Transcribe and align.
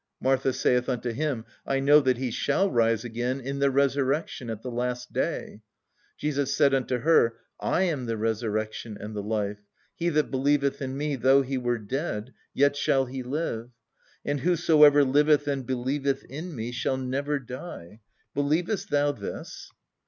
"Martha 0.19 0.51
saith 0.51 0.89
unto 0.89 1.11
Him, 1.11 1.45
I 1.63 1.79
know 1.79 1.99
that 1.99 2.17
he 2.17 2.31
shall 2.31 2.71
rise 2.71 3.05
again 3.05 3.39
in 3.39 3.59
the 3.59 3.69
resurrection, 3.69 4.49
at 4.49 4.63
the 4.63 4.71
last 4.71 5.13
day. 5.13 5.61
"Jesus 6.17 6.55
said 6.55 6.73
unto 6.73 6.97
her, 6.97 7.37
I 7.59 7.83
am 7.83 8.07
the 8.07 8.17
resurrection 8.17 8.97
and 8.99 9.15
the 9.15 9.21
life: 9.21 9.59
he 9.93 10.09
that 10.09 10.31
believeth 10.31 10.81
in 10.81 10.97
Me 10.97 11.17
though 11.17 11.43
he 11.43 11.59
were 11.59 11.77
dead, 11.77 12.33
yet 12.51 12.75
shall 12.75 13.05
he 13.05 13.21
live. 13.21 13.69
"And 14.25 14.39
whosoever 14.39 15.03
liveth 15.03 15.47
and 15.47 15.67
believeth 15.67 16.23
in 16.23 16.55
Me 16.55 16.71
shall 16.71 16.97
never 16.97 17.37
die. 17.37 17.99
Believest 18.33 18.89
thou 18.89 19.11
this? 19.11 19.69